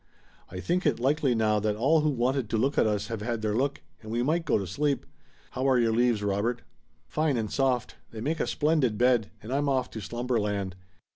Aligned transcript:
I 0.49 0.59
think 0.59 0.83
it 0.87 0.99
likely 0.99 1.35
now 1.35 1.59
that 1.59 1.75
all 1.75 2.01
who 2.01 2.09
wanted 2.09 2.49
to 2.49 2.57
look 2.57 2.75
at 2.75 2.87
us 2.87 3.05
have 3.09 3.21
had 3.21 3.43
their 3.43 3.53
look, 3.53 3.83
and 4.01 4.11
we 4.11 4.23
might 4.23 4.45
go 4.45 4.57
to 4.57 4.65
sleep. 4.65 5.05
How 5.51 5.69
are 5.69 5.77
your 5.77 5.93
leaves, 5.93 6.23
Robert?" 6.23 6.63
"Fine 7.07 7.37
and 7.37 7.51
soft. 7.51 7.97
They 8.09 8.19
make 8.19 8.39
a 8.39 8.47
splendid 8.47 8.97
bed, 8.97 9.29
and 9.43 9.53
I'm 9.53 9.69
off 9.69 9.91
to 9.91 10.01
slumberland." 10.01 10.75